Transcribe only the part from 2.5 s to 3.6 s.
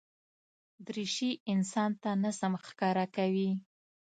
ښکاره کوي.